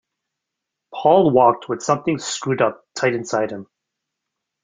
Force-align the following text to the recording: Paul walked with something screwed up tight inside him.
Paul 0.91 1.29
walked 1.29 1.69
with 1.69 1.83
something 1.83 2.17
screwed 2.17 2.59
up 2.59 2.85
tight 2.95 3.13
inside 3.13 3.51
him. 3.51 3.67